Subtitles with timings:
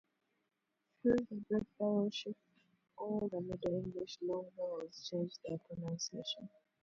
[1.03, 2.35] Through the Great Vowel Shift,
[2.97, 6.49] all Middle English long vowels changed their pronunciation.